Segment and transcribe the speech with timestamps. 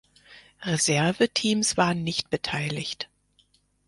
[0.65, 3.07] Reserveteams waren nicht beteiligt.